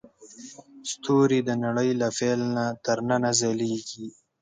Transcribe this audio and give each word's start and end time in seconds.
ستوري 0.91 1.39
د 1.47 1.49
نړۍ 1.65 1.89
له 2.01 2.07
پیل 2.17 2.41
نه 2.55 2.65
تر 2.85 2.97
ننه 3.09 3.31
ځلېږي. 3.39 4.07